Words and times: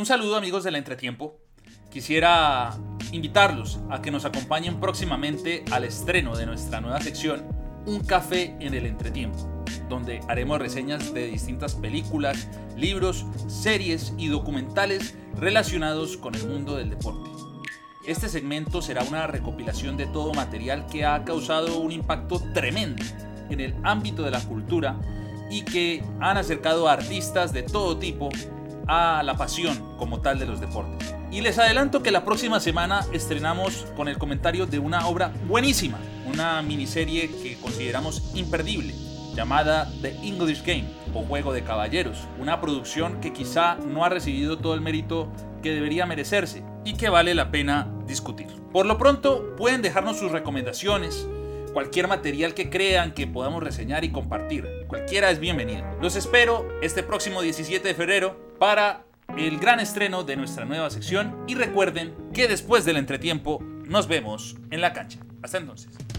Un 0.00 0.06
saludo 0.06 0.36
amigos 0.36 0.64
del 0.64 0.76
entretiempo. 0.76 1.36
Quisiera 1.90 2.70
invitarlos 3.12 3.80
a 3.90 4.00
que 4.00 4.10
nos 4.10 4.24
acompañen 4.24 4.80
próximamente 4.80 5.62
al 5.70 5.84
estreno 5.84 6.34
de 6.34 6.46
nuestra 6.46 6.80
nueva 6.80 7.02
sección 7.02 7.46
Un 7.84 8.00
café 8.00 8.56
en 8.60 8.72
el 8.72 8.86
entretiempo, 8.86 9.36
donde 9.90 10.22
haremos 10.26 10.58
reseñas 10.58 11.12
de 11.12 11.26
distintas 11.26 11.74
películas, 11.74 12.48
libros, 12.78 13.26
series 13.46 14.14
y 14.16 14.28
documentales 14.28 15.16
relacionados 15.36 16.16
con 16.16 16.34
el 16.34 16.48
mundo 16.48 16.78
del 16.78 16.88
deporte. 16.88 17.28
Este 18.06 18.30
segmento 18.30 18.80
será 18.80 19.02
una 19.02 19.26
recopilación 19.26 19.98
de 19.98 20.06
todo 20.06 20.32
material 20.32 20.86
que 20.86 21.04
ha 21.04 21.26
causado 21.26 21.78
un 21.78 21.92
impacto 21.92 22.42
tremendo 22.54 23.04
en 23.50 23.60
el 23.60 23.74
ámbito 23.82 24.22
de 24.22 24.30
la 24.30 24.40
cultura 24.40 24.98
y 25.50 25.62
que 25.62 26.02
han 26.20 26.38
acercado 26.38 26.88
a 26.88 26.94
artistas 26.94 27.52
de 27.52 27.64
todo 27.64 27.98
tipo 27.98 28.30
a 28.86 29.22
la 29.22 29.36
pasión 29.36 29.96
como 29.96 30.20
tal 30.20 30.38
de 30.38 30.46
los 30.46 30.60
deportes. 30.60 31.14
Y 31.30 31.42
les 31.42 31.58
adelanto 31.58 32.02
que 32.02 32.10
la 32.10 32.24
próxima 32.24 32.60
semana 32.60 33.06
estrenamos 33.12 33.86
con 33.96 34.08
el 34.08 34.18
comentario 34.18 34.66
de 34.66 34.78
una 34.78 35.06
obra 35.06 35.32
buenísima, 35.46 35.98
una 36.26 36.60
miniserie 36.62 37.30
que 37.30 37.56
consideramos 37.60 38.32
imperdible, 38.34 38.94
llamada 39.34 39.90
The 40.02 40.16
English 40.22 40.64
Game 40.64 40.86
o 41.14 41.22
Juego 41.22 41.52
de 41.52 41.62
Caballeros, 41.62 42.26
una 42.40 42.60
producción 42.60 43.20
que 43.20 43.32
quizá 43.32 43.76
no 43.76 44.04
ha 44.04 44.08
recibido 44.08 44.58
todo 44.58 44.74
el 44.74 44.80
mérito 44.80 45.28
que 45.62 45.72
debería 45.72 46.06
merecerse 46.06 46.64
y 46.84 46.94
que 46.94 47.08
vale 47.08 47.34
la 47.34 47.50
pena 47.50 47.88
discutir. 48.06 48.48
Por 48.72 48.86
lo 48.86 48.98
pronto, 48.98 49.54
pueden 49.56 49.82
dejarnos 49.82 50.18
sus 50.18 50.32
recomendaciones, 50.32 51.26
cualquier 51.72 52.08
material 52.08 52.54
que 52.54 52.70
crean 52.70 53.12
que 53.12 53.26
podamos 53.26 53.62
reseñar 53.62 54.04
y 54.04 54.10
compartir. 54.10 54.66
Cualquiera 54.88 55.30
es 55.30 55.40
bienvenido. 55.40 55.84
Los 56.00 56.16
espero 56.16 56.68
este 56.82 57.02
próximo 57.02 57.42
17 57.42 57.86
de 57.86 57.94
febrero 57.94 58.54
para 58.58 59.04
el 59.36 59.58
gran 59.58 59.80
estreno 59.80 60.24
de 60.24 60.36
nuestra 60.36 60.64
nueva 60.64 60.90
sección 60.90 61.44
y 61.46 61.54
recuerden 61.54 62.14
que 62.32 62.48
después 62.48 62.84
del 62.84 62.96
entretiempo 62.96 63.60
nos 63.84 64.08
vemos 64.08 64.56
en 64.70 64.80
la 64.80 64.92
cancha. 64.92 65.20
Hasta 65.42 65.58
entonces. 65.58 66.09